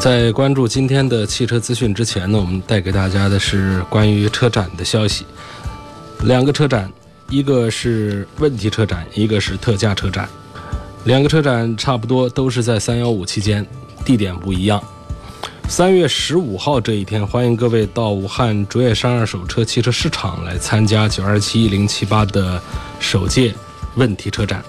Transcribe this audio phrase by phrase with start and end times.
[0.00, 5.26] 在关注今天的汽车资讯之前呢，我们带给大家的是关于车展的消息。
[6.22, 6.90] 两个车展，
[7.28, 10.26] 一个是问题车展，一个是特价车展。
[11.04, 13.64] 两个车展差不多都是在三幺五期间，
[14.02, 14.82] 地点不一样。
[15.68, 22.58] 三月十五号这一天，欢迎各位到武汉卓越山二手车汽车市场来参加九二七一零七八的
[23.00, 23.54] 首届
[23.96, 24.64] 问题车展。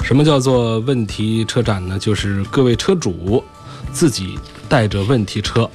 [0.00, 1.98] 什么叫做问题车展呢？
[1.98, 3.42] 就是各位车主。
[3.92, 4.38] 自己
[4.68, 5.68] 带着问题车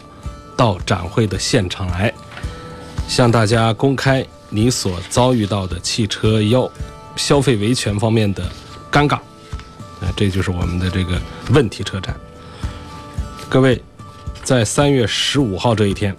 [0.58, 2.14] 到展会的现场来，
[3.08, 6.70] 向大家公开你所遭遇到的汽车要
[7.16, 8.44] 消费维权方面的
[8.92, 9.16] 尴尬。
[10.02, 11.20] 啊，这就是我们的这个
[11.52, 12.16] 问题车展。
[13.50, 13.82] 各位，
[14.44, 16.16] 在三月十五号这一天，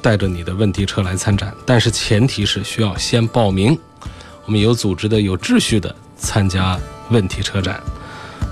[0.00, 3.78] 带着你的问题车来参展，但是前提是需要先报名。
[4.44, 6.78] 我们有组织的、有秩序的参加
[7.10, 7.82] 问题车展。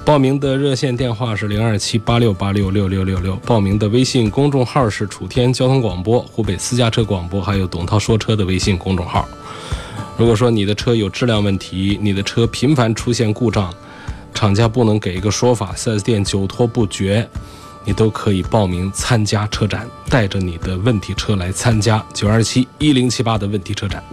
[0.04, 9.26] 报名的热线电话是零二七八六八六六六六六，报名的微信公众号是楚天交通广播、湖北私家车广播，还有董涛说车的微信公众号。
[10.18, 13.72] 如果说你的车有质量问题，你的车频繁出现故障，
[14.34, 17.26] 厂家不能给一个说法，4S 店久拖不决，
[17.86, 24.04] 你都可以报名参加车展，带着你的问题车来参加九二七一零七八的问题车展。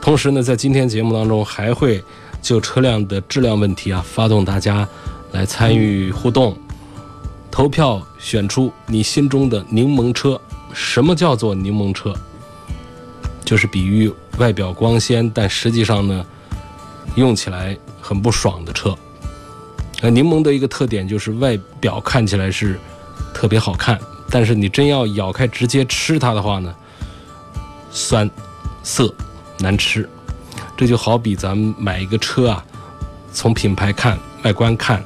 [0.00, 2.02] 同时呢，在今天节目当中还会
[2.40, 4.88] 就车辆的质量问题啊，发动大家。
[5.32, 6.58] 来参与互动，
[7.52, 10.40] 投票选出你心中的柠檬车。
[10.74, 12.12] 什么叫做柠檬车？
[13.44, 16.26] 就是比喻外表光鲜，但实际上呢，
[17.14, 18.92] 用起来很不爽的车。
[20.00, 22.76] 呃，柠檬的一个特点就是外表看起来是
[23.32, 23.96] 特别好看，
[24.30, 26.74] 但是你真要咬开直接吃它的话呢，
[27.92, 28.28] 酸、
[28.82, 29.14] 涩、
[29.60, 30.08] 难吃。
[30.80, 32.64] 这就好比咱们买一个车啊，
[33.34, 35.04] 从品牌看、外观看。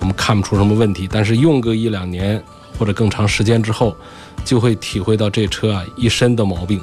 [0.00, 2.42] 我们看不出什么问题，但是用个一两年
[2.76, 3.96] 或者更长时间之后，
[4.44, 6.80] 就会体会到这车啊一身的毛病，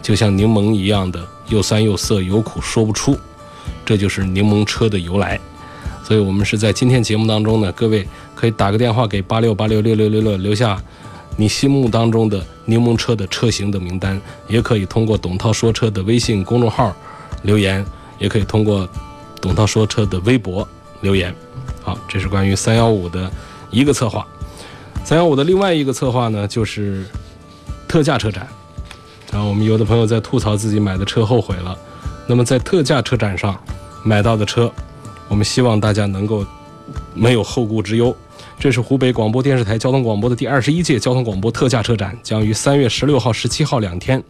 [0.00, 3.18] 就像柠檬一样的又酸又涩，有苦说不出，
[3.84, 5.40] 这就是柠檬车的由来。
[6.04, 8.06] 所以我们是在今天节目当中呢，各位
[8.36, 10.80] 可以打个电话给八六八六六六六六，留下
[11.36, 16.94] 你心目当中的柠檬车的车型的名单，也可以通过董涛说车的微信公众号
[17.46, 17.82] 留言，
[18.18, 18.86] 也可以通过
[19.40, 20.68] 董涛说车的微博
[21.00, 21.34] 留言。
[21.82, 23.30] 好，这是关于三幺五的
[23.70, 24.26] 一个策划。
[25.04, 27.04] 三幺五的另外一个策划呢，就是
[27.86, 28.46] 特价车展。
[29.30, 31.78] 然后，我们有的朋友在吐槽自己买的车后悔了。
[32.26, 33.56] 那么在特价车展上
[34.02, 34.70] 买到的车，
[35.28, 36.44] 我们希望大家能够
[37.14, 38.14] 没有后顾之忧。
[38.58, 44.20] 这是湖北广播电视台交通广播的第二十一届交通广播特价车展，将于三月十六号、十七号两天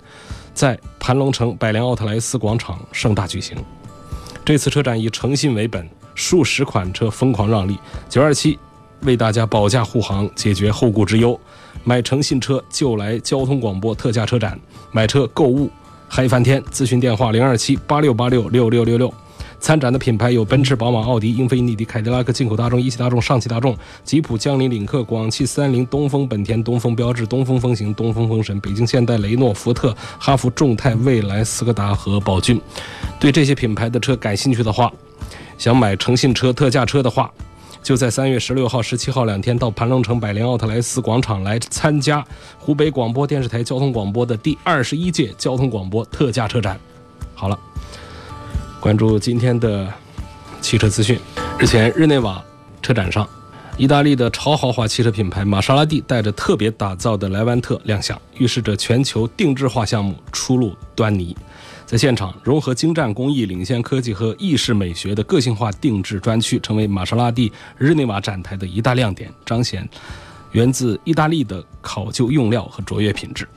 [0.57, 3.57] 在盘龙城百联奥特莱斯广场盛大举行。
[4.43, 5.87] 这次车展以诚信为本。
[6.15, 7.79] 数十款车疯狂让利，
[8.09, 8.59] 九二七
[9.03, 11.39] 为大家保驾护航，解决后顾之忧。
[11.85, 14.59] 买诚信车就来交通广播特价车展，
[14.93, 15.71] 买车购物
[16.09, 16.63] 嗨翻天！
[16.73, 19.13] 咨询电话零二七八六八六六六六六。
[19.67, 32.61] 参展的品牌有奔驰、宝马、奥迪、英菲尼迪、凯迪拉克、进口大众、一汽大众、上汽大众、吉普、江铃、领克、广汽三菱、东风本田、东风标致、东风风行、东风风神、北京现代、雷诺、福特、哈弗、众泰、蔚来、斯柯达和宝骏。
[33.19, 34.89] 对这些品牌的车感兴趣的话，
[35.59, 37.29] 想买诚信车、特价车的话，
[37.83, 42.25] 就在三月十六号、十七号两天到盘龙城百联奥特莱斯广场来参加
[42.57, 46.79] 湖北广播电视台交通广播的第二十一届交通广播特价车展。
[47.35, 47.59] 好了，
[48.81, 49.93] 关注今天的
[50.61, 51.19] 汽车资讯。
[51.59, 52.43] 日前，日内瓦
[52.83, 53.29] 车展上，
[53.77, 61.37] 意大利的超豪华汽车品牌玛莎拉蒂带着特别打造的莱万特亮相，预示着全球定制化项目初露端倪。
[61.87, 69.89] 在现场，融合精湛工艺、领先科技和意式美学的个性化定制专区，成为玛莎拉蒂日内瓦展台的一大亮点，彰显
[70.53, 73.49] 源自意大利的考究用料和卓越品质。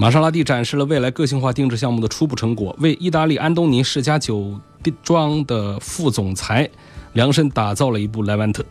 [0.00, 4.56] 玛莎拉蒂展示了未来个性化定制项目的初步成果，为意大利安东尼世家酒
[5.02, 6.70] 庄的副总裁
[7.14, 8.64] 量身打造了一部莱万特。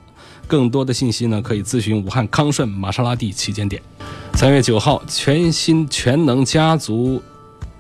[0.48, 3.82] 更多的信息呢，可以咨询武汉康顺玛莎拉蒂旗舰店。
[4.36, 7.22] 三月九号，全新全能家族。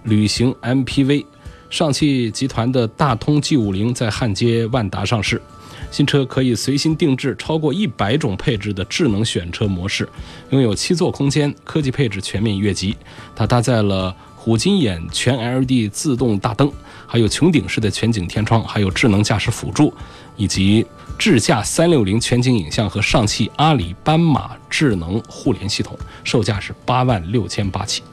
[0.03, 1.25] 旅行 MPV
[1.69, 5.41] 上汽集团的大通 G 五零在汉街万达上市。
[5.89, 10.07] 新车可以随心定制超过一百种配置的智能选车模式，
[10.49, 12.95] 拥有七座空间，科技配置全面越级。
[13.33, 16.69] 它搭载了虎鲸眼全 LED 自动大灯，
[17.05, 19.93] 还有穹顶式的全景天窗，还有智能驾驶辅助，
[20.35, 20.85] 以及
[21.17, 28.03] 智驾三六零全景影像和上汽阿里斑马智能互联系统，售价是八万六千八起。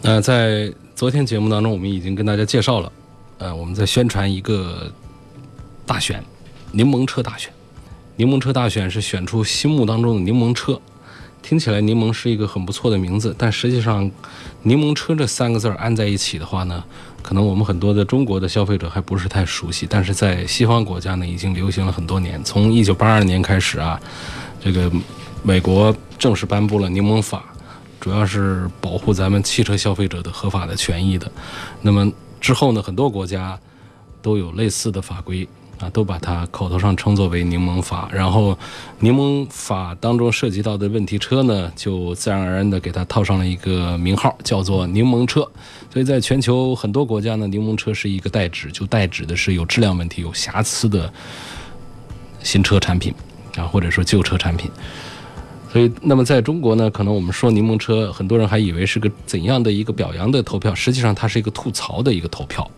[0.00, 2.92] 那在昨天节目当中，我们已经跟大家介绍了，
[3.38, 4.92] 呃，我们在宣传一个
[5.84, 6.22] 大选。
[6.70, 7.52] 柠檬车大选，
[8.14, 10.80] 柠檬车大选是选出心目当中的柠檬车，
[11.42, 14.08] 听起来柠檬是一个很不错的名字，但实际上，
[14.62, 16.84] 柠檬车这三个字儿安在一起的话呢，
[17.22, 22.40] 可能我们很多的中国的消费者还不是太熟悉，但是在西方国家呢已经流行了很多年。
[22.44, 24.00] 从一九八二年开始啊，
[24.62, 24.88] 这个
[25.42, 27.53] 美国正式颁布了柠檬法，
[28.00, 31.30] 主要是保护咱们汽车消费者的合法的权益的。
[31.82, 33.58] 那么之后呢，很多国家
[34.22, 35.46] 都有类似的法规。
[35.80, 38.56] 啊，都把它口头上称作为柠檬法，然后
[39.00, 45.40] 柠檬法当中涉及到的问题车呢，就自然而然的给它套上了一个名号，叫做柠檬车。
[45.92, 51.12] 所以在全球很多国家呢，柠檬车是一个代指，就代指的是有质量问题、有瑕疵的
[52.40, 53.12] 新车产品
[53.56, 54.70] 啊，或者说旧车产品。
[55.74, 62.70] 所以，那么在中国呢，可能我们说柠檬车，很多人还以为是个怎样的一个表扬的投票，实际上它是一个吐槽的一个投票。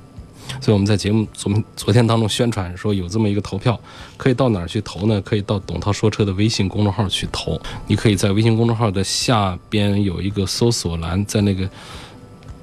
[0.63, 3.79] 所以我们在节目昨昨天当中宣传说有这么一个投票，
[4.17, 5.21] 可以到哪儿去投呢？
[5.21, 7.61] 可以到董涛说车的微信公众号去投。
[7.87, 11.69] 你可以在微信公众号的下边有一个搜索栏，在那个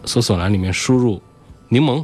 [0.06, 1.22] 搜索栏里面输入
[1.70, 2.04] “柠檬”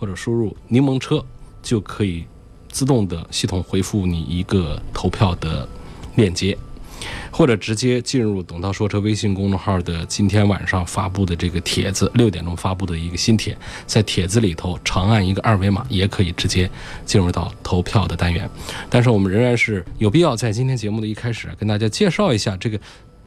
[0.00, 1.22] 或者输入“柠檬车”，
[1.62, 2.24] 就可以
[2.70, 5.68] 自动的系统回复你一个投票的
[6.14, 6.56] 链接。
[7.36, 13.54] 或者直接进入董涛说车微信公众号的今天晚上发布的这个帖子，六点钟发布的一个新帖，
[13.86, 16.70] 在帖子里头长按一个二维码，也可以直接
[17.04, 18.48] 进入到投票的单元。
[18.88, 22.80] 但是我们仍然是有必要在今天节目的一开始跟大家介绍一下这个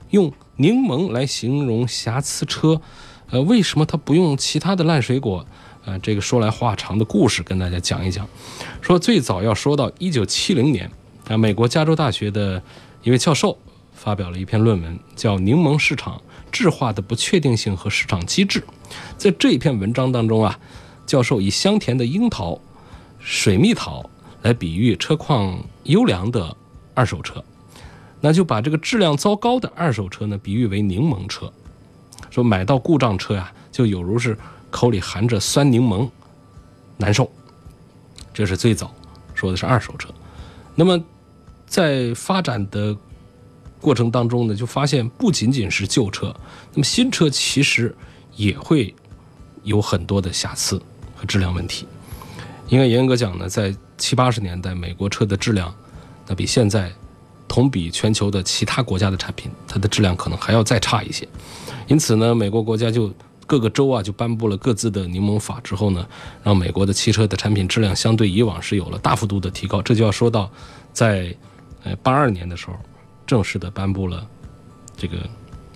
[0.09, 2.81] 用柠檬来形容瑕疵车，
[3.29, 5.45] 呃，为什么它不用其他的烂水果？
[5.85, 8.27] 呃，这个说来话长的故事跟大家讲一讲。
[8.81, 10.89] 说最早要说到一九七零年
[11.27, 12.59] 啊，美国加州大学的
[13.03, 13.55] 一位教授。
[13.99, 18.61] 发表了一篇论文，叫《柠檬市场质化的不确定性和市场机制》。
[19.17, 20.57] 在这一篇文章当中啊，
[21.05, 22.57] 教授以香甜的樱桃、
[23.19, 24.09] 水蜜桃
[24.41, 26.55] 来比喻车况优良的
[26.93, 27.43] 二手车，
[28.21, 31.51] 那就把这个质量糟糕的二手车呢比喻为柠檬车，
[32.29, 34.37] 说买到故障车呀，就有如是
[34.71, 36.09] 口里含着酸柠檬，
[36.95, 37.29] 难受。
[38.33, 38.95] 这是最早
[39.35, 40.07] 说的是二手车。
[40.73, 41.03] 那么
[41.67, 42.95] 在发展的。
[43.81, 46.35] 过程当中呢，就发现不仅仅是旧车，
[46.73, 47.95] 那么新车其实
[48.35, 48.93] 也会
[49.63, 50.81] 有很多的瑕疵
[51.15, 51.87] 和质量问题。
[52.67, 55.73] 应该严格讲呢，在七八十年代，美国车的质量
[56.27, 56.91] 那比现在
[57.47, 61.27] 同比全球的其他国家的产品，它的质量可能还要再差一些。
[61.87, 63.11] 因此呢，美国国家就
[63.47, 66.05] 各个州啊就颁布了各自的柠檬法之后呢，
[66.43, 69.81] 让美国的汽车的产品质量相对以往是有了大幅度的提高。
[69.81, 70.51] 这就要说到
[70.91, 71.33] 在
[71.83, 72.73] 呃八二年的时候。
[73.29, 74.25] 正式的颁布了
[74.97, 75.17] 这个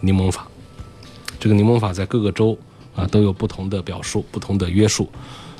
[0.01, 0.47] 柠檬法，
[1.39, 2.57] 这个柠檬法在各个州
[2.95, 5.07] 啊都有不同的表述、不同的约束，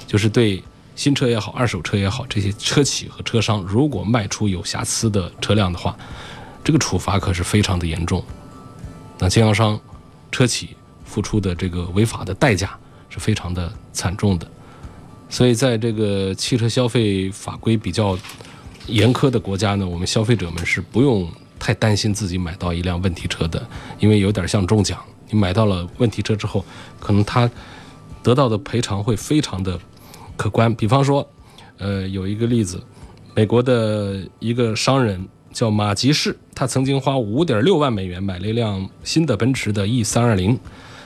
[0.08, 0.64] 就是对
[0.96, 5.96] 新车也好、二手车也好，这些车企和车商如果卖出有瑕疵的车辆的话，
[6.64, 8.24] 这个处罚可是非常的严重。
[9.20, 9.80] 那经销商、
[10.32, 12.76] 车企付出的这个违法的代价
[13.08, 14.48] 是非常的惨重的。
[15.30, 18.18] 所以，在这个汽车消费法规比较
[18.88, 21.32] 严苛的国家呢，我们消费者们是不用。
[21.64, 23.66] 太担心自己买到一辆问题车的，
[23.98, 25.00] 因为有点像中奖。
[25.30, 26.66] 你买到了问题车之后，
[27.00, 27.50] 可能他
[28.22, 29.80] 得到的赔偿会非常的
[30.36, 30.76] 可观。
[30.76, 31.26] 比方说，
[31.78, 32.84] 呃，有一个例子，
[33.34, 40.60] 美国的一个商人叫马吉士，他曾经花五点六万美元买了一辆新的奔驰的 E 三二零，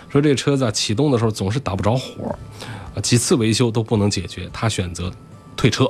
[0.09, 2.35] 说这车子啊启动的时候总是打不着火，
[3.03, 5.11] 几次维修都不能解决，他选择
[5.55, 5.87] 退车。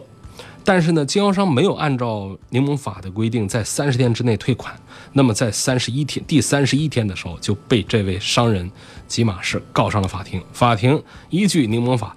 [0.67, 4.77] 但是呢，经销商没有按照柠檬法的规定在三十天之内退款，
[5.13, 8.69] 那么在三十一天第三十一天的时候就被这位商人
[9.07, 10.43] 吉马士告上了法庭。
[10.51, 12.13] 法庭依据柠檬法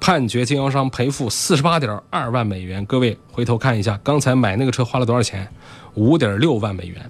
[0.00, 2.84] 判决经销商赔付四十八点二万美元。
[2.86, 5.48] 各位回头看一下，刚才买那个车花了多少钱？
[5.94, 7.08] 五点六万美元。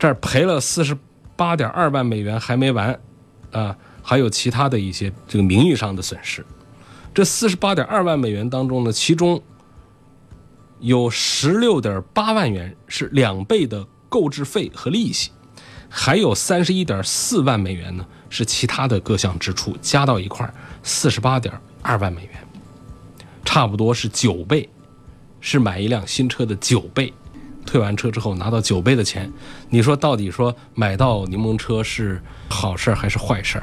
[0.00, 0.98] 这儿赔了四十
[1.36, 2.98] 八点二万美元还没完，
[3.52, 6.44] 啊，还有其他的一些这个名誉上的损失。
[7.14, 9.40] 这四十八点二万美元当中呢，其中
[10.80, 15.30] 有十六点八万元是两倍的购置费和利息，
[15.88, 20.52] 还有三十一点四万美元呢是其他的各项支出，加到一块
[20.82, 21.52] 四十八点
[21.82, 22.32] 二万美元，
[23.44, 24.68] 差不多是九倍，
[25.40, 27.12] 是买一辆新车的九倍。
[27.64, 29.32] 退完车之后拿到九倍的钱，
[29.70, 33.60] 你说到底说买到柠檬车是好事还是坏事？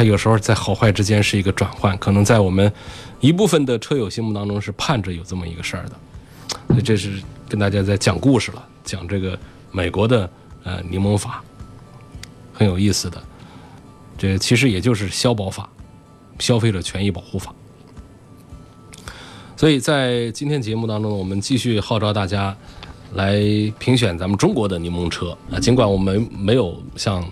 [0.00, 2.72] 它有时候在好坏之间是一个转换，可能在我们
[3.20, 5.92] 一部分的车友心目当中是盼着有这么一个事儿的。
[6.68, 9.38] 所以这是跟大家在讲故事了，讲这个
[9.70, 10.30] 美国的
[10.64, 11.44] 呃柠檬法，
[12.54, 13.22] 很有意思的。
[14.16, 15.68] 这其实也就是消保法，
[16.38, 17.54] 消费者权益保护法。
[19.54, 22.56] 所以在今天节目当中，我们继续号召大家
[23.12, 23.38] 来
[23.78, 25.60] 评选咱们中国的柠檬车啊。
[25.60, 27.22] 尽管我们没有像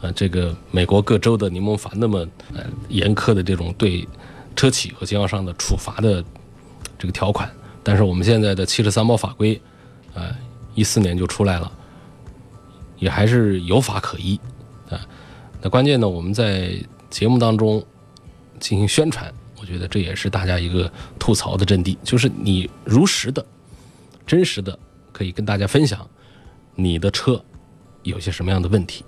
[0.00, 4.06] 呃这个美国各州的柠檬法那么呃严苛的这种对
[4.54, 6.24] 车企和经销商的处罚的
[6.98, 7.50] 这个条款，
[7.82, 9.60] 但是我们现在的汽车三包法规，
[10.14, 10.34] 呃，
[10.74, 11.70] 一四年就出来了，
[12.98, 14.38] 也还是有法可依
[14.90, 15.00] 啊。
[15.60, 16.72] 那关键呢，我们在
[17.10, 17.84] 节目当中
[18.58, 19.32] 进行宣传。
[19.60, 23.44] 我觉得这也是大家一个吐槽的阵地，就是你如实的、
[24.24, 24.78] 真实的
[25.12, 26.08] 可以跟大家分享
[26.76, 27.44] 你的车
[28.04, 29.04] 有些什么样的问题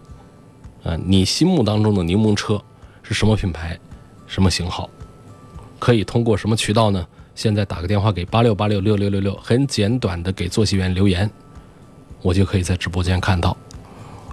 [0.82, 0.98] 啊？
[1.04, 2.62] 你心目当中的柠檬车
[3.02, 3.78] 是什么品牌、
[4.26, 4.88] 什么型号？
[5.78, 7.06] 可以通过什么渠道呢？
[7.34, 11.30] 现在打个电话给八六八六六六六六，很简短的给坐席员留言，
[12.20, 13.56] 我就可以在直播间看到。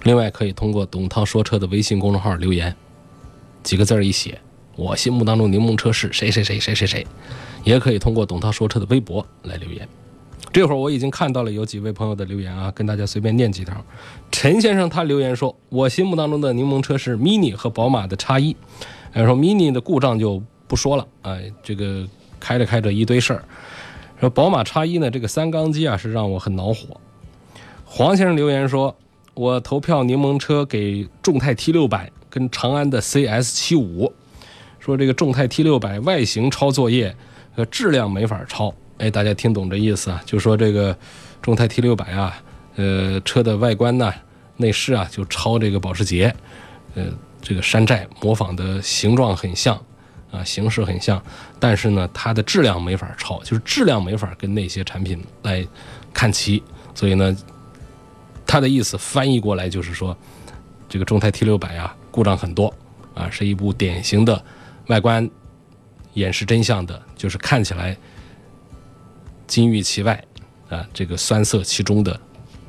[0.04, 2.74] 另外，可以通过董涛说车的微信公众号留言，
[3.62, 4.38] 几个字儿一写。
[4.76, 7.06] 我心目当中柠檬车是谁谁谁谁谁谁，
[7.64, 9.88] 也可以通过董涛说车的微博来留言。
[10.58, 13.72] 这会儿我已经看到了有几位朋友的留言啊，跟大家随便念几条。
[14.32, 18.56] 陈先生他留言说，我心目当中的柠檬车是 Mini 和宝马的叉一。
[19.12, 22.04] 哎，说 Mini 的故障就不说了，哎，这个
[22.40, 23.44] 开着开着一堆事儿。
[24.18, 27.00] 说宝马叉一呢，这个三缸机啊是让我很恼火。
[27.84, 28.96] 黄先生留言说，
[29.34, 34.12] 我投票柠檬车给众泰 T 六百跟长安的 CS 七五。
[34.80, 37.14] 说这个众泰 T 六百外形抄作业，
[37.54, 38.74] 呃，质量没法抄。
[38.98, 40.20] 哎，大家听懂这意思啊？
[40.26, 40.96] 就说这个
[41.40, 42.36] 众泰 T 六百啊，
[42.76, 44.12] 呃，车的外观呢、
[44.56, 46.34] 内饰啊，就抄这个保时捷，
[46.94, 47.04] 呃，
[47.40, 49.80] 这个山寨模仿的形状很像，
[50.32, 51.22] 啊，形式很像，
[51.60, 55.66] 但是呢，它的质量没法抄，就是质量没法跟那些产品来
[56.12, 56.62] 看齐。
[56.92, 57.36] 所以呢，
[58.44, 60.16] 他的意思翻译过来就是说，
[60.88, 62.74] 这个众泰 T 六百啊，故障很多，
[63.14, 64.44] 啊，是一部典型的。
[64.88, 65.30] 外观
[66.14, 67.96] 掩饰真相的，就是看起来
[69.48, 70.22] 金玉其外
[70.68, 72.20] 啊，这个酸涩其中的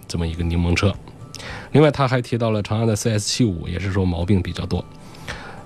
[0.07, 0.91] 这么一个柠檬车。
[1.73, 4.83] 另外，他还提到了长安的 CS 七五，也是说毛病比较多。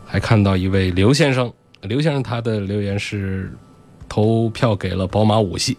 [0.05, 1.53] 还看到一位刘先生，
[1.83, 3.55] 刘先生他的留言是
[4.09, 5.77] 投票给了宝马五系。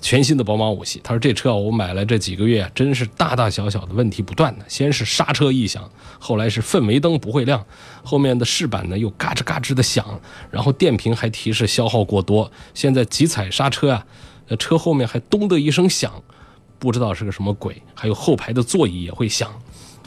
[0.00, 4.64] 全新的宝马五系，他说这车我买了这几个月，真是大大小小的问题不断的。
[4.68, 7.64] 先是刹车异响，后来是氛围灯不会亮，
[8.02, 10.20] 后面的饰板呢又嘎吱嘎吱的响，
[10.50, 12.52] 然后电瓶还提示消耗过多。
[12.74, 14.06] 现在急踩刹车啊，
[14.48, 16.12] 呃，车后面还咚的一声响，
[16.78, 17.80] 不知道是个什么鬼。
[17.94, 19.50] 还有后排的座椅也会响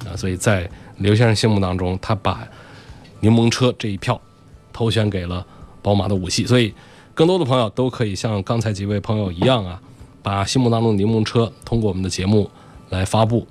[0.06, 2.48] 啊，所以在刘先生心目当中，他把
[3.20, 4.20] 柠檬车这一票
[4.72, 5.46] 投选给了
[5.82, 6.74] 宝马的五系，所以
[7.14, 9.82] 更多的朋友都可以像刚才几位朋友一样啊。
[10.24, 12.52] 把心目当中的柠檬车通过我们的节目
[12.90, 13.48] 来发布，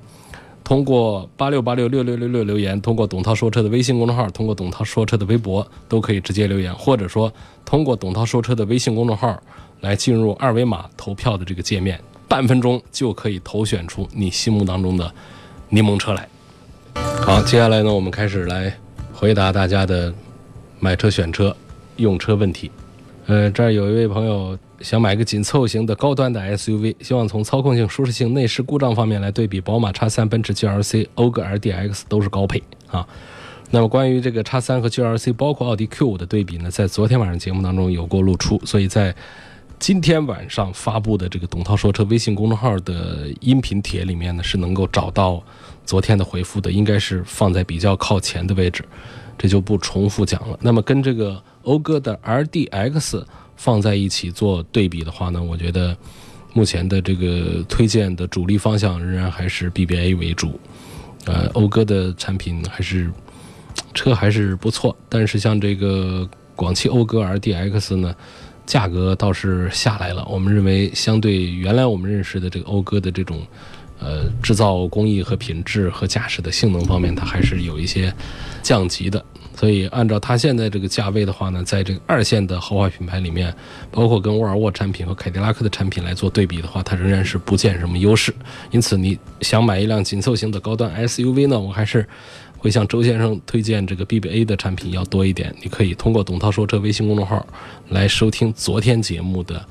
[0.63, 7.33] 通过八六八六六六六六留言，通过董涛说车的微信公众号，通过董涛说车的微博都可以直接留言，或者说
[7.65, 9.43] 通过董涛说车的微信公众号
[9.81, 15.13] 来进入二维码投票的这个界面，半分钟就可以投选出你心目当中的
[15.69, 16.29] 柠檬车来。
[17.23, 18.77] 好，接下来呢，我们开始来
[19.13, 20.13] 回答大家的
[20.81, 21.57] 买车、选车、
[21.97, 22.71] 用车问题。
[23.27, 24.59] 呃，这儿有一位朋友。
[24.83, 33.09] 想买个紧凑型的高端的 SUV，希望从操控性、舒适性、内饰、故障方面来对比宝马 X3、奔驰 GLC、讴歌 RDX 都是高配啊。
[33.71, 39.17] 那么关于这个 X3 和 GLC，包括奥迪 Q5 的对比呢，在昨天晚上节目当中有过露出，所以在
[39.79, 45.43] 今天晚上发布的这个董涛说车微信公众号的音频帖里面呢，是能够找到
[45.85, 48.85] 昨天的回复的，应该是放在比较靠前的位置，
[49.39, 50.59] 这就不重复讲了。
[50.61, 53.25] 那么跟这个讴歌的 RDX。
[53.59, 55.97] 放在一起做对比的话呢，我觉得
[56.53, 60.61] 目前的这个推荐的主力方向仍然还是 BBA 为主。
[61.25, 63.11] 呃，讴歌的产品还是
[63.95, 68.15] 车还是不错，但是像这个广汽讴歌 RDX 呢，
[68.67, 70.27] 价格倒是下来了。
[70.29, 73.41] 我们认为，相对原来我们认识的这个讴歌的这种
[74.01, 78.13] 呃制造工艺和品质和驾驶的性能方面，它还是有一些
[78.63, 79.25] 降级的。
[79.55, 83.55] 所以，按照它现在这个价位的话呢，在这个二线的豪华品牌里面，
[83.91, 88.35] 包括跟沃尔沃产品和凯迪拉克的产品来做对比的话，它仍然是不见什么优势。
[88.71, 92.07] 因此，你想买一辆紧凑型的高端 SUV 呢，我还是。
[92.67, 95.55] 会向周先生推荐这个 BBA 的产品要多一点。
[95.63, 97.47] 你可以通过董涛说车微信公众号
[97.91, 99.65] 来收听昨天节目的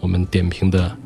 [0.00, 0.96] 我们点评的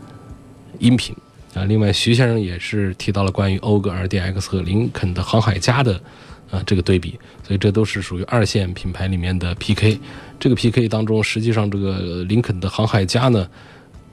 [0.78, 1.12] 音频
[1.52, 1.64] 啊。
[1.64, 6.00] 另外，徐先生也是提到了关于讴歌 RDX 和林肯的航海家的
[6.48, 9.98] 啊这个对比，所以这都是属于二线品牌里面的 PK。
[10.38, 13.48] 这个 PK 当中，实际上这个林肯的航海家呢。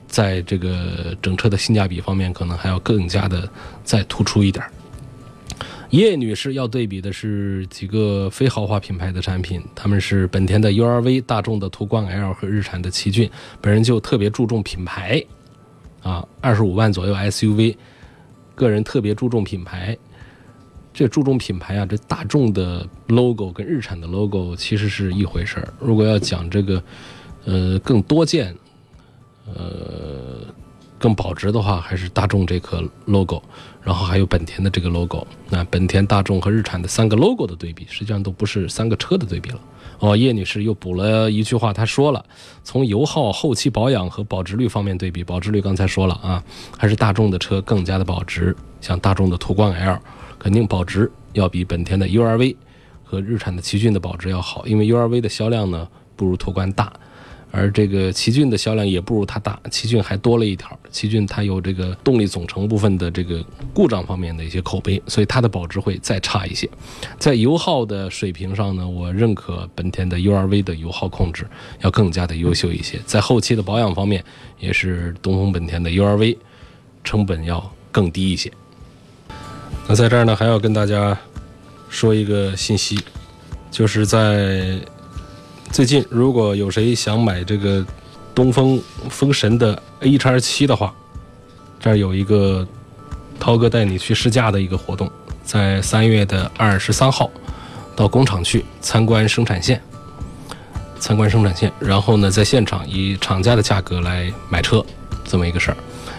[0.08, 3.46] 在这个整车的性价比方面，可能还要更加的
[3.84, 4.64] 再突出一点。
[5.90, 13.30] 叶女士要对比的是几个非豪华品牌的产品，他们是本田的 URV、大众的途观 L 和日产的奇骏。
[13.60, 15.24] 本人就特别注重品牌，
[16.02, 17.74] 啊，二十五万左右 SUV，
[18.54, 19.96] 个人特别注重品牌。
[20.92, 25.72] 这注重品牌啊，这大众的 logo 跟日产的 logo 其实是一回事儿。
[25.80, 26.82] 如果要讲这个，
[27.44, 28.54] 呃，更多见。
[29.46, 30.44] 呃，
[30.98, 33.42] 更保值的话，还是大众这颗 logo，
[33.82, 35.26] 然后还有本田的这个 logo。
[35.48, 39.60] 那本田、大众和日产的三个 logo 的对比，实际上都不是三个车的对比了。
[40.00, 42.24] 哦，叶女士又补了一句话，她说了，
[42.62, 46.42] 从油耗、后期保养和保值率方面对比，保值率刚才说了啊，
[46.76, 48.54] 还是大众的车更加的保值。
[48.80, 49.98] 像大众的途观 L，
[50.38, 52.54] 肯定保值要比本田的 URV
[53.02, 56.92] 和日产的奇骏的保值要好，因为 URV 的销量呢不如途观大。
[57.50, 66.68] 而这个奇骏的销量也不如它大，奇骏还多了一条，奇骏它有这个动力总成部分的这个故障方面的一些口碑，所以它的保值会再差一些。
[67.18, 71.46] 在油耗的水平上呢，我认可本田的 URV 的油耗控制
[71.80, 73.00] 要更加的优秀一些。
[73.06, 74.22] 在后期的保养方面，
[74.60, 76.36] 也是东风本田的 URV
[77.02, 78.52] 成本要更低一些。
[79.88, 81.18] 那在这儿呢，还要跟大家
[81.88, 83.00] 说一个信息，
[83.70, 84.78] 就是在。
[85.70, 87.84] 最近如果有谁想买这个
[88.34, 90.92] 东风风神的 A 叉七的话，
[91.78, 92.66] 这儿有一个
[93.38, 95.08] 涛哥带你去试驾的一个活动，
[95.44, 97.30] 在三月的二十三号
[97.94, 99.80] 到工厂去参观生产线，
[100.98, 104.84] 参观生产线，然后呢在现场以厂家的价格来买车，
[105.24, 105.76] 这么一个事儿。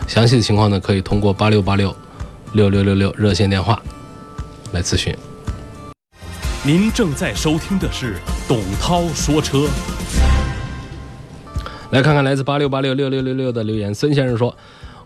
[0.08, 1.94] 详细的情况呢可以通过八六八六
[2.54, 3.82] 六六六六热线电话
[4.72, 5.16] 来咨询。
[6.66, 9.66] 您正在收听的是董涛说车。
[11.92, 13.96] 来看看来自八六八六六六六六的留言。
[13.96, 14.54] 孙先生说：“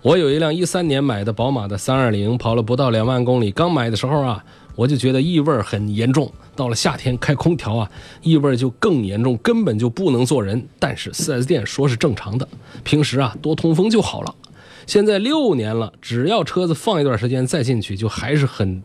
[0.02, 3.52] 我有一辆一三年买的宝马的三二零，跑了不到两万公里。
[3.52, 4.44] 刚买的时候啊，
[4.76, 6.32] 我就觉得异味很严重。
[6.56, 7.92] 到了夏天开空调啊，
[8.24, 10.68] 异味就更严重，根本就不能坐人。
[10.80, 12.48] 但是四 S 店说是正常的，
[12.84, 14.34] 平时啊多通风就好了。
[14.88, 18.82] 现在六年了，只要车子放一段时间再进去，就还是很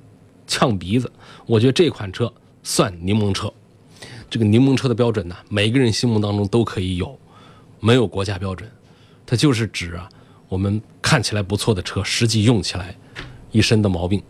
[0.47, 1.11] 呛鼻子。
[1.47, 2.31] 我觉得这款车。”
[2.63, 3.53] 算柠檬车，
[4.29, 7.19] 这个柠檬车的标准呢，每个人心目当中都可以有，
[7.81, 8.71] 没有国家标准，
[9.25, 10.09] 它就是指啊，
[10.49, 12.97] 我们看起来不错的车，实际用起来
[13.51, 14.23] 一身的毛病，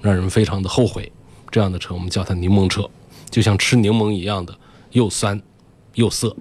[0.00, 1.10] 让人非常的后悔。
[1.50, 2.88] 这样的车我们叫它柠檬车，
[3.28, 4.56] 就像吃柠檬一样的，
[4.92, 5.40] 又酸
[5.94, 6.36] 又涩，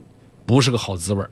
[0.46, 1.32] 不是个好滋味儿。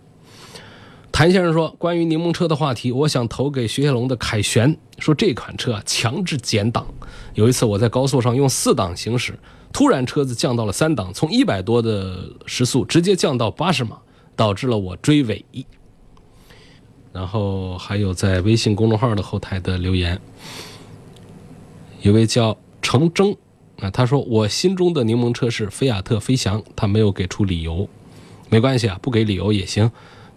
[1.12, 6.88] 谭先生说，关于柠檬车的话题，我想投给雪铁龙的凯旋，说这款车啊强制减档。
[7.36, 9.38] 有一次我在高速上用四档行驶。
[9.72, 13.98] 突然，车子降到了三档，从一百多的时速直接降到八十码，
[14.36, 15.46] 导致了我追尾。
[17.14, 20.20] 然后还有在微信公众号的后台的留言，
[22.02, 23.36] 有位叫程铮
[23.80, 27.88] 啊，他说我心中的柠檬车是菲亚特飞翔，他没有给出理由，
[28.50, 29.92] 没关系啊，不给理由也行，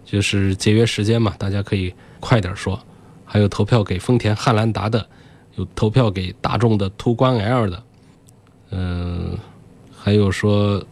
[0.05, 2.79] 就是节约时间嘛，大家可以快点说。
[3.25, 5.07] 还有投票给丰田汉兰达的，
[5.55, 7.83] 有投票给大众的途观 L 的。
[8.71, 9.37] 嗯，
[9.91, 10.83] 还有说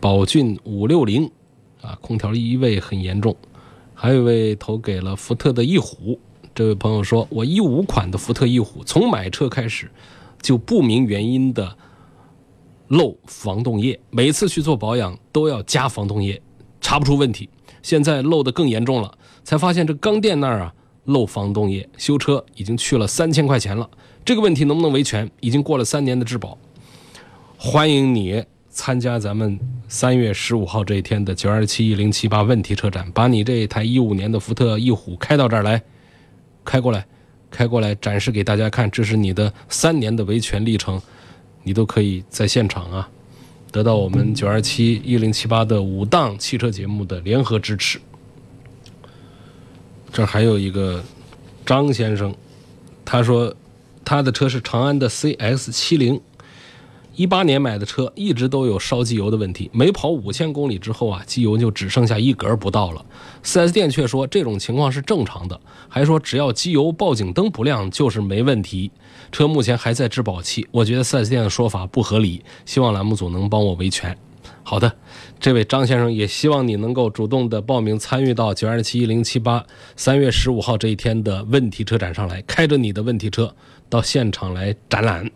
[0.00, 1.30] 宝骏五六零
[1.80, 3.34] 啊，空调异味很严重。
[3.94, 6.18] 还有一位投给了福特的翼虎，
[6.54, 9.90] 这位朋友说：“我一五款的福特翼虎，从买车开始
[10.42, 11.76] 就不明原因的
[12.88, 16.40] 漏防冻液，每次去做保养都要加防冻液，
[16.80, 17.48] 查不出问题。
[17.82, 19.12] 现在漏的更严重了，
[19.44, 23.88] 才发现这缸垫那儿啊漏防冻液，修车已经去了三千块钱了。
[24.24, 25.30] 这个问题能不能维权？
[25.40, 26.58] 已经过了三年的质保。”
[27.62, 35.82] 欢迎你参加咱们三月十五号这一天的九二七一零七八问题车展，把你这一台一五年的福特翼虎开到这儿来，
[36.64, 37.04] 开过来，
[37.50, 40.98] 开过来展示给大家看，这是你的三年的维权历程，
[41.62, 43.06] 你都可以在现场啊，
[43.70, 48.00] 得到我们九二七一零七八的五档汽车节目的联合支持。
[50.10, 51.04] 这还有一个
[51.66, 52.34] 张先生，
[53.04, 53.54] 他说
[54.02, 56.18] 他的车是长安的 CS 七零。
[57.20, 63.04] 一八年买的车一直都有烧机油的问题，每跑五千公里之后啊，机油就只剩下一格不到了。
[63.44, 68.90] 4S 店却说这种情况是正常的，还说只要机油报警灯不亮就是没问题。
[69.30, 74.16] 车目前还在质保期，我觉得 4S 店的说法不合理，希望栏目组能帮我维权。
[74.62, 74.90] 好的，
[75.38, 79.62] 这位张先生也希望你能够主动的报名参与到九二七一零七八
[79.94, 83.54] 三月十五号这一天的问题车展上来，开着你的问题车
[83.90, 85.30] 到现场来展览。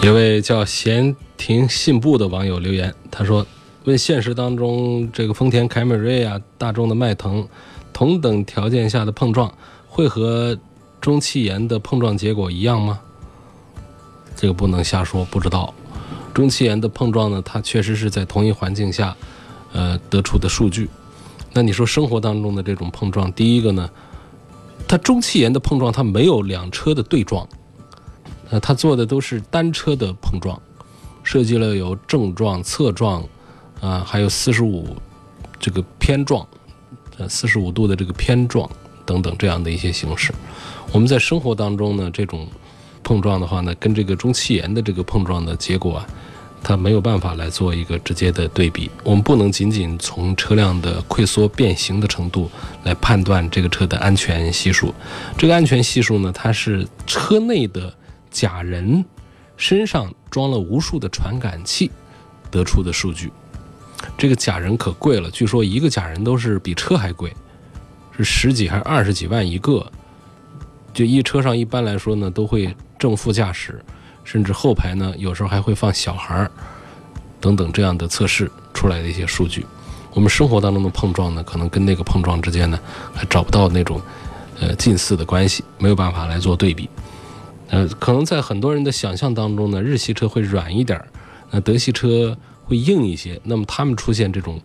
[0.00, 3.44] 有位叫闲庭信步的网友留言，他说
[3.84, 7.46] ：“问现实当中这个丰田凯美瑞啊、大众的迈腾，
[7.92, 9.52] 同等条件下的碰撞
[9.88, 10.56] 会和
[11.00, 13.00] 中汽研的碰撞结果一样吗？”
[14.36, 15.74] 这个不能瞎说，不知道。
[16.32, 19.16] 中汽研的碰撞呢，它确实是在同一环境下，
[19.72, 20.88] 呃得出的数据。
[21.52, 23.90] 那你说生活当中的这种碰撞，第一个呢，
[24.86, 27.46] 它中汽研的碰撞它没有两车的对撞，
[28.50, 30.60] 呃，它做的都是单车的碰撞，
[31.22, 33.22] 设计了有正撞、侧撞，
[33.80, 34.96] 啊，还有四十五
[35.58, 36.46] 这个偏撞，
[37.18, 38.68] 呃，四十五度的这个偏撞
[39.04, 40.32] 等等这样的一些形式。
[40.92, 42.48] 我们在生活当中呢，这种
[43.02, 46.06] 碰撞的话呢，跟这个中汽研的这个碰撞的结果啊。
[46.60, 52.50] 它没有办法来做一个直接的对比，我们不能仅仅从车辆的溃缩变形的程度
[52.82, 54.92] 来判断这个车的安全系数。
[55.38, 57.94] 这个安全系数呢，它是车内的
[58.30, 59.04] 假人
[59.56, 61.90] 身上装了无数的传感器
[62.50, 63.32] 得出的数据。
[64.16, 67.34] 这个假人可贵了，据说一个假人都是比车还贵，
[68.16, 69.90] 是十几还是二十几万一个。
[70.94, 73.82] 就一车上一般来说呢，都会正副驾驶。
[74.24, 76.50] 甚至后排呢，有时候还会放小孩儿，
[77.40, 79.64] 等等这样的测试出来的一些数据。
[80.12, 82.78] 我们生活当中的碰撞呢，可能跟那个碰撞之间呢，
[83.14, 83.98] 还找不到那种
[84.60, 86.90] 呃近似的关系，没有办法来做对比。
[87.70, 90.98] 呃，可能在很多人的想象当中呢，日系车会软一点，
[91.50, 93.38] 那德系车会硬一些。
[93.44, 94.60] 那么他们出现这种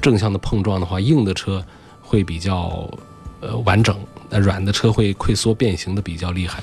[0.00, 1.64] 正向的碰撞的话，硬的车
[2.00, 2.90] 会比较
[3.40, 3.96] 呃完整，
[4.28, 6.62] 那软的车会溃缩变形的比较厉害。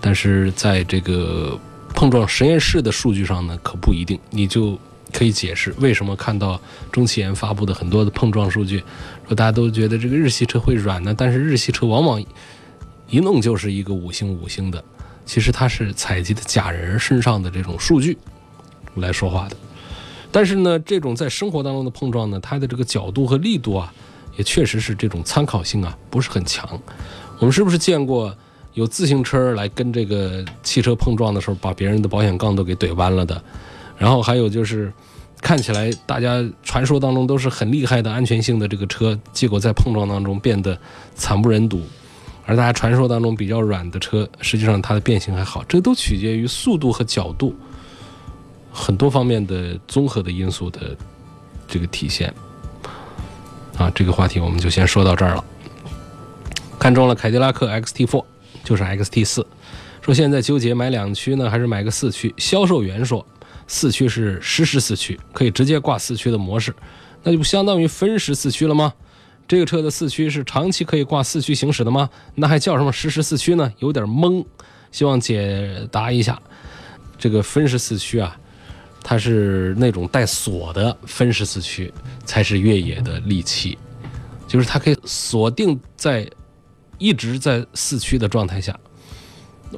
[0.00, 1.58] 但是在这个
[1.94, 4.18] 碰撞实验室的数据上呢，可不一定。
[4.30, 4.76] 你就
[5.12, 8.82] 可以解释为什么看到中汽研发布的很多的碰撞数据，
[9.28, 12.22] 说大家都觉得这个日系车会软呢，但是日系车往往
[13.08, 14.84] 一弄就是一个五星五星的。
[15.26, 18.16] 其实它是采集的假人身上的这种数据
[18.94, 19.56] 来说话的。
[20.32, 23.92] 但是呢，这种在生活当中的碰撞呢，它的这个角度和力度啊，
[24.36, 26.66] 也确实是这种参考性啊不是很强。
[27.38, 28.34] 我们是不是见过？
[28.74, 33.42] 有自行车来跟这个汽车碰撞的时候，把别人的保险杠都给怼弯了的。
[33.96, 34.92] 然后还有就是，
[35.40, 40.78] 看起来大家传说当中都是很厉害的安全性的这个车，结果在碰撞当中变得
[41.14, 41.80] 惨不忍睹。
[42.46, 45.62] 而大家传说当中比较软的车，实际上它的变形还好。
[45.64, 47.54] 这都取决于速度和角度，
[48.72, 50.96] 很多方面的综合的因素的
[51.68, 52.32] 这个体现。
[53.76, 55.44] 啊，这个话题我们就先说到这儿了。
[56.78, 58.24] 看中了凯迪拉克 XT4。
[58.64, 59.46] 就是 XT 四，
[60.02, 62.34] 说现在纠结买两驱呢，还是买个四驱？
[62.36, 63.24] 销售员说，
[63.68, 66.74] 四驱是实时四驱，可以直接挂四驱的模式，
[67.22, 68.92] 那就不相当于分时四驱了吗？
[69.48, 72.08] 这个车的四驱是长期可以挂四驱行驶的吗？
[72.34, 73.72] 那还叫什么实时四驱呢？
[73.78, 74.44] 有点懵，
[74.90, 76.40] 希望解答一下。
[77.18, 78.36] 这个分时四驱啊，
[79.02, 81.92] 它是那种带锁的分时四驱，
[82.24, 83.78] 才是越野的利器，
[84.46, 86.28] 就是它可以锁定在。
[86.98, 88.74] 一直在四驱的状态下，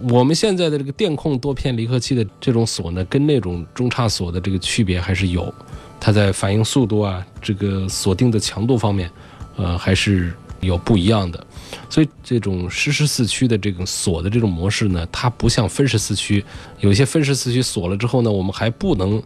[0.08, 5.52] 我们现在的这个电控多片离合器的这种锁呢，跟那种中差锁的这个区别还是有，
[5.98, 9.10] 它在反应速度啊，这个锁定的强度方面，
[9.58, 11.46] 呃，还是有不一样的。
[11.90, 16.42] 所以这种实时四驱的这种锁的这种模式呢，它不像分时四驱，
[16.80, 19.22] 有些分时四驱锁了之后呢，我们还不能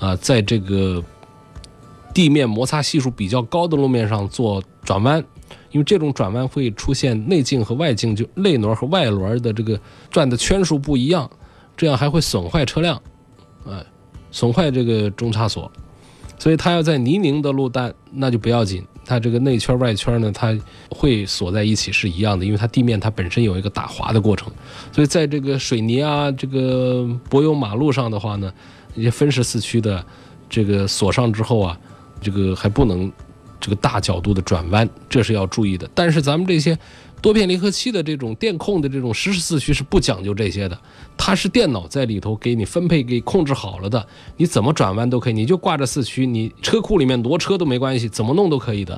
[0.00, 1.00] 啊，在这个
[2.12, 5.24] 地面摩擦系数比较高的路面上做转弯。
[5.70, 11.28] 因为这种转弯会出现内径和外径，就内轮和外轮的这个转的圈数不一样，
[11.76, 13.00] 这样还会损坏车辆，
[13.68, 13.84] 哎，
[14.30, 15.70] 损坏这个中差锁。
[16.38, 20.56] 所以它要在泥泞的路段，那就不要紧，它这个内圈外圈呢，它
[20.88, 24.52] 会锁在一起是一样的，因为它地面它本身有一个打滑的过程。
[24.92, 28.52] 所以在这个水泥啊、这个柏油马路上的话呢，
[28.94, 30.04] 一些分时四驱的
[30.48, 31.78] 这个锁上之后啊，
[32.20, 33.12] 这个还不能。
[33.60, 35.88] 这个大角度的转弯，这是要注意的。
[35.94, 36.78] 但是咱们这些
[37.24, 40.78] 多片离合器的这种电控的这种实时四驱是不讲究这些的，
[41.16, 44.06] 它是电脑在里头给你分配、给控制好了的，
[44.36, 48.94] 你怎么转弯都可以，你就挂着四驱，你车库里面挪车都没关系，怎么弄都可以的。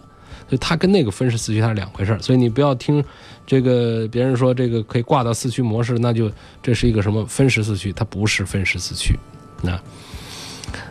[0.49, 2.19] 所以它跟那个分时四驱它是两回事儿。
[2.21, 3.01] 所以你不要听
[3.47, 6.29] 这个别人说这个可以挂到四驱模式，那就
[6.61, 7.93] 这是一个什么分时四驱？
[7.93, 9.15] 它不是分时四驱，
[9.63, 9.81] 那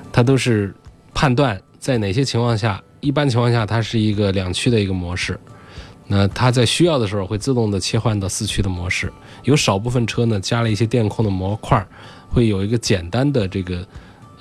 [0.09, 0.73] 它都是
[1.13, 5.37] 判断在哪些情况下，一般情况下它是一个两驱的一个模式。
[6.07, 9.11] 那它在需要的时候会自动的切换到四驱的模式。
[9.43, 11.83] 有少部分车呢加了一些电控的模块，
[12.29, 13.87] 会有一个简单的这个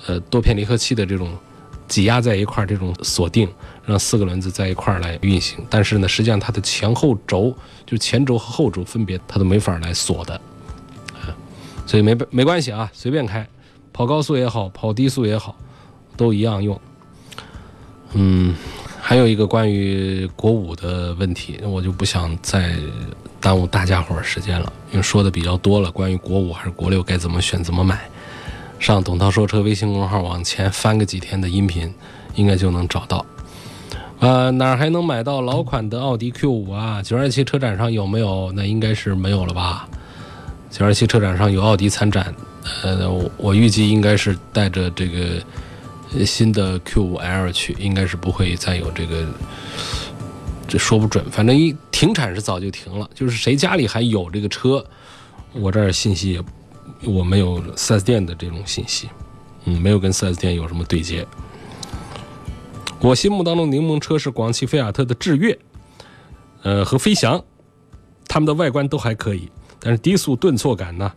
[0.05, 1.31] 呃多片离合器的这种
[1.87, 3.49] 挤压在一块儿这种锁定，
[3.83, 5.57] 让四个轮子在一块儿来运行。
[5.69, 10.35] 但是呢，实际上它的前后轴就前轴和后轴分别它都没法来锁的
[11.13, 11.33] 啊，
[11.87, 13.47] 所以没没关系啊，随便开，
[13.91, 15.55] 跑高速也好，跑低速也好，
[16.15, 16.79] 都一样用。
[18.13, 18.55] 嗯。
[19.07, 22.73] 还有一个关于国五的问题，我就不想再
[23.39, 25.91] 耽误大家伙儿时间了，因为说的比较多了。
[25.91, 27.99] 关于国五还是国六该怎么选、怎么买，
[28.79, 31.93] 上董涛说车微信公众号往前翻个几天的音频，
[32.33, 33.23] 应该就能找到。
[34.21, 36.99] 呃，哪儿还能买到老款的奥迪 Q 五啊？
[37.03, 38.51] 九二七车展上有没有？
[38.55, 39.87] 那应该是没有了吧？
[40.71, 42.33] 九二七车展上有奥迪参展，
[42.81, 45.39] 呃，我预计应该是带着这个。
[46.23, 49.25] 新的 Q5L 去应该是不会再有这个，
[50.67, 51.25] 这说不准。
[51.31, 54.85] 反正一停产是早就停了，就是谁家里还有这个车，
[55.53, 56.43] 我这儿信息也
[57.03, 59.09] 我没有 4S 店的这种信息，
[59.65, 61.25] 嗯，没有跟 4S 店有什么对接。
[63.01, 65.57] 我心目当中柠檬车是广汽菲亚特的致悦，
[66.61, 67.43] 呃和飞翔，
[68.27, 69.49] 它们的外观都还可以，
[69.79, 71.11] 但是低速顿挫感呢，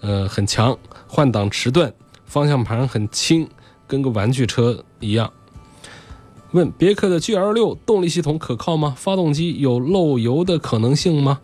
[0.00, 1.92] 呃很强，换挡迟钝，
[2.26, 3.48] 方向盘很轻。
[3.90, 5.32] 跟个玩具车一样。
[6.52, 8.94] 问别克的 GL 六动力系统可靠吗？
[8.96, 11.40] 发动机有漏油的可能性吗？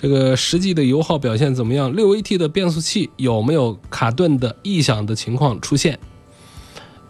[0.00, 1.94] 这个实际的油耗表现怎么样？
[1.94, 5.98] 六 AT 的变速器有没有卡顿的异响的情况出现？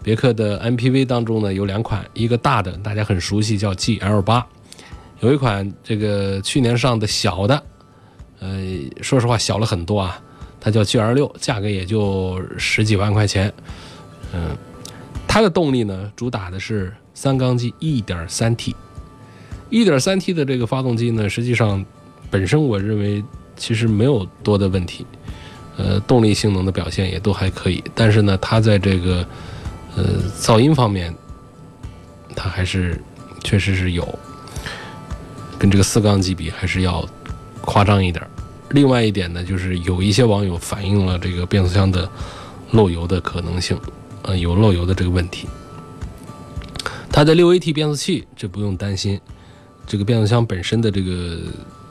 [0.02, 4.46] 别克的 MPV 当中呢有两款，一个大的大家很熟悉叫 GL 八，
[5.20, 7.62] 有一款这个去年上的小的，
[8.40, 8.60] 呃，
[9.00, 10.20] 说实话小了很多啊，
[10.60, 13.50] 它叫 GL 六，价格也就十几万块钱。
[14.34, 14.56] 嗯，
[15.28, 21.84] 它的动力呢，主打的是三缸机 1.3T，1.3T 的这个发动机呢，实际上
[22.30, 23.22] 本身我认为
[23.56, 25.06] 其实没有多的问题，
[25.76, 27.82] 呃，动力性能的表现也都还可以。
[27.94, 29.26] 但是呢，它在这个
[29.96, 30.04] 呃
[30.40, 31.14] 噪音方面，
[32.34, 32.98] 它还是
[33.44, 34.18] 确实是有
[35.58, 37.06] 跟这个四缸机比还是要
[37.60, 38.26] 夸张一点。
[38.70, 42.08] 另外一点呢，就是有一些网友反映了这个变速箱的
[42.70, 43.78] 漏油的可能性。
[44.22, 45.48] 呃，有漏油的这个问题，
[47.10, 49.20] 它的六 AT 变速器这不用担心，
[49.86, 51.38] 这个变速箱本身的这个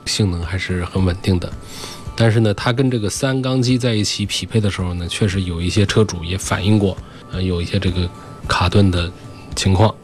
[0.06, 1.52] 性能还是很稳定的。
[2.16, 6.96] 但是呢，它跟这个三缸机在一起匹配的时候呢，确实有一些车主也反映过，
[7.30, 8.08] 呃，有一些这个
[8.48, 9.10] 卡顿的
[9.54, 9.94] 情况。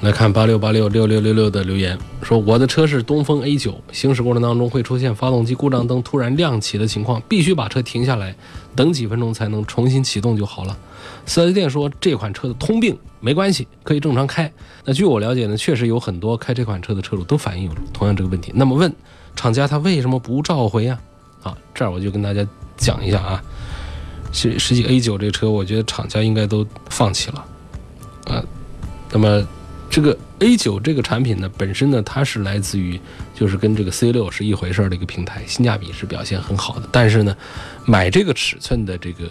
[0.00, 8.32] 来看八六八六六六六六的留言，说我的车是东风 A 九，行驶过程当中会出现发动机故障灯突然亮起的情况，必须把车停下来，
[8.76, 10.78] 等几分钟才能重新启动就好了。
[11.26, 14.50] 四 S 店说这款车的通病没关系，可以正常开。
[14.84, 18.52] 那据我了解呢，确实有很多开这款车的车主都反映有同样这个问题。
[18.54, 18.94] 那么问
[19.34, 21.00] 厂家他为什么不召回啊？
[21.42, 23.42] 啊，这儿我就跟大家讲一下啊，
[24.30, 27.44] 实实际 A 九这车，我觉得厂家应该都放弃了
[28.26, 28.44] 啊。
[29.10, 29.44] 那么。
[29.90, 33.00] 这个 A 九这个产品呢，本身呢，它是来自于
[33.34, 36.88] 就是跟这个 C 六是一回事儿的一个平台，性价比是表现很好的。
[36.92, 37.36] 但是呢，
[37.84, 39.30] 买这个尺寸的这个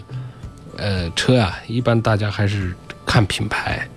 [0.78, 3.88] 呃车啊，一般大家还是看品牌，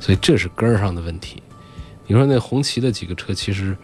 [0.00, 1.42] 所以这是根儿上的问题。
[2.06, 3.76] 你说那红旗的几个车，其实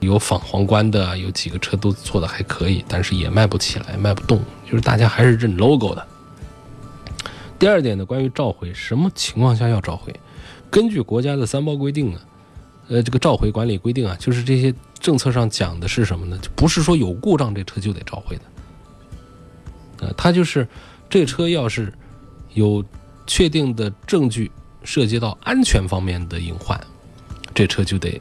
[0.00, 6.06] 有仿皇冠的，有几个车都做的还可以，但是也卖不起来，卖不动，就是大家还是认 logo 的。
[7.58, 10.12] 第二点呢，关于召回，什么情况下要召回？
[10.70, 12.20] 根据国家的三包规定啊，
[12.88, 16.38] 呃，这个召回管理规定啊，就是这些政策上讲的是什么呢？
[16.40, 18.42] 就不是说有故障这车就得召回的，
[20.02, 20.66] 呃，它就是
[21.08, 21.92] 这车要是
[22.54, 22.84] 有
[23.26, 24.50] 确定的证据
[24.84, 26.80] 涉及到安全方面的隐患，
[27.52, 28.20] 这车就得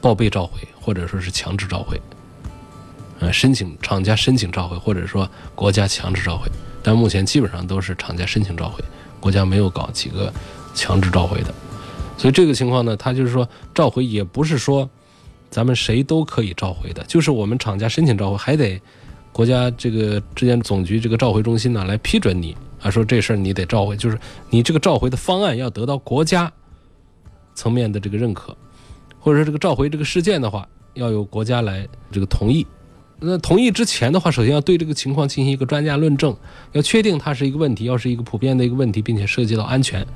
[0.00, 1.98] 报备召回，或者说是强制召回，
[3.20, 6.46] 呃，申请厂家申请召回，或者说国家强制召回，
[6.82, 8.84] 但目前基本上都是厂家申请召回，
[9.18, 10.30] 国家没有搞几个。
[10.74, 11.54] 强制召回的，
[12.16, 14.88] 所以这个情况呢，他就是说召回也不是说
[15.50, 18.80] 咱们谁都可以召回的，就是我们厂家申请召回，还得
[19.32, 24.18] 国家这个质检总局这个召回中心呢来批准你啊，说这事儿你得召回，就是
[24.50, 26.52] 你这个召回的方案要得到国家
[27.54, 28.56] 层面的这个认可，
[29.18, 32.66] 或者说这个召回这个事件的话，要有国家来这个同意。
[33.20, 36.36] 那同意之前的话，首先要对这个情况进行一个专家论证，
[36.70, 40.06] 要确定它是一个问题，要是一个普遍的一个问题，并且涉及到安全。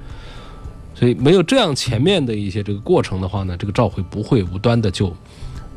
[0.95, 5.15] 所以没有这样前面的一些这个过程的话呢，这个召回不会无端的就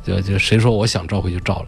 [0.05, 1.65] 就就谁说我想召回就召了。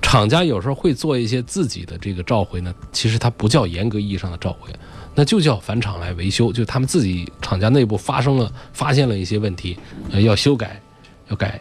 [0.00, 4.70] 厂家有时候会做一些自己的这个召回呢，其实它不叫严格意义上的召回，
[5.14, 9.76] 那就叫返厂来维修，就他们自己厂家内部发生了发现了一些问题，
[10.10, 10.80] 呃，要修改，
[11.28, 11.60] 要改，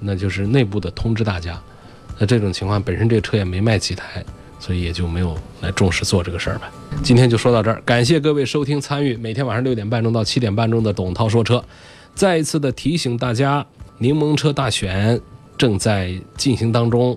[0.00, 1.60] 那就是内部的通知大家。
[2.18, 4.24] 那这种情况本身这车也没卖几台，
[4.64, 6.72] 所以也就没有来重视做这个事儿吧。
[7.02, 11.62] 今天就说到这儿，感谢各位收听参与每天晚上六点半钟到七点半钟的董涛说车。
[12.14, 13.66] 再一次的提醒大家，
[13.98, 15.20] 柠檬车大选
[15.58, 17.12] 正在进行当中。